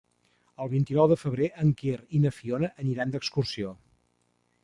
[0.63, 3.77] El vint-i-nou de febrer en Quer i na Fiona aniran d'excursió.